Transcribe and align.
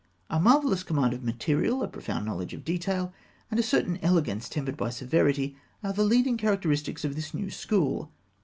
A 0.31 0.39
marvellous 0.39 0.81
command 0.81 1.13
of 1.13 1.23
material, 1.23 1.83
a 1.83 1.87
profound 1.87 2.25
knowledge 2.25 2.55
of 2.55 2.65
detail, 2.65 3.13
and 3.51 3.59
a 3.59 3.61
certain 3.61 3.99
elegance 4.01 4.49
tempered 4.49 4.75
by 4.75 4.89
severity, 4.89 5.55
are 5.83 5.93
the 5.93 6.01
leading 6.03 6.37
characteristics 6.37 7.05
of 7.05 7.15
this 7.15 7.35
new 7.35 7.51
school. 7.51 8.11